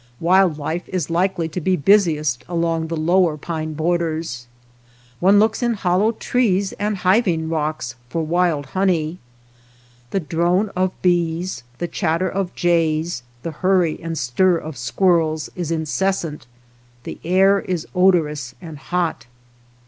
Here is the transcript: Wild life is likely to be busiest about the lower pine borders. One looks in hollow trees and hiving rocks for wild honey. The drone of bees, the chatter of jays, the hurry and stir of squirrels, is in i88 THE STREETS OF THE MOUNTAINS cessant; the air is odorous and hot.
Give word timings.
Wild 0.19 0.57
life 0.57 0.89
is 0.89 1.11
likely 1.11 1.47
to 1.49 1.61
be 1.61 1.75
busiest 1.75 2.43
about 2.49 2.87
the 2.87 2.97
lower 2.97 3.37
pine 3.37 3.73
borders. 3.73 4.47
One 5.19 5.37
looks 5.37 5.61
in 5.61 5.75
hollow 5.75 6.13
trees 6.13 6.73
and 6.79 6.97
hiving 6.97 7.49
rocks 7.49 7.93
for 8.09 8.23
wild 8.25 8.65
honey. 8.65 9.19
The 10.09 10.19
drone 10.19 10.69
of 10.69 10.99
bees, 11.03 11.61
the 11.77 11.87
chatter 11.87 12.27
of 12.27 12.55
jays, 12.55 13.21
the 13.43 13.51
hurry 13.51 14.01
and 14.01 14.17
stir 14.17 14.57
of 14.57 14.75
squirrels, 14.75 15.49
is 15.55 15.69
in 15.69 15.81
i88 15.81 15.81
THE 15.81 15.85
STREETS 15.85 15.93
OF 15.93 16.21
THE 16.23 16.27
MOUNTAINS 16.27 16.41
cessant; 16.41 16.47
the 17.03 17.19
air 17.23 17.59
is 17.59 17.87
odorous 17.93 18.55
and 18.59 18.77
hot. 18.79 19.27